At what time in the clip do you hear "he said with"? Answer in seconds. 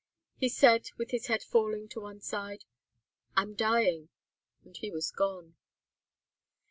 0.35-1.11